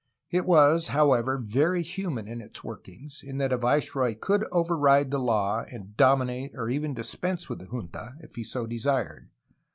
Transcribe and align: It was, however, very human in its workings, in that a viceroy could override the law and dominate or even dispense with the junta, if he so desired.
It 0.31 0.47
was, 0.47 0.87
however, 0.87 1.37
very 1.37 1.83
human 1.83 2.27
in 2.27 2.41
its 2.41 2.63
workings, 2.63 3.21
in 3.23 3.37
that 3.37 3.51
a 3.53 3.57
viceroy 3.57 4.15
could 4.15 4.43
override 4.51 5.11
the 5.11 5.19
law 5.19 5.63
and 5.71 5.95
dominate 5.95 6.53
or 6.55 6.71
even 6.71 6.95
dispense 6.95 7.47
with 7.47 7.59
the 7.59 7.67
junta, 7.67 8.15
if 8.19 8.35
he 8.35 8.43
so 8.43 8.65
desired. 8.65 9.29